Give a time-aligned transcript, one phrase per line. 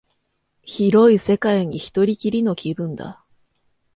[0.63, 3.23] 広い世界に一人きりの気分だ